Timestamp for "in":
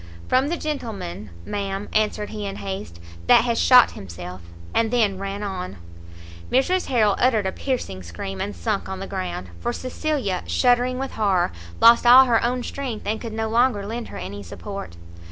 2.47-2.55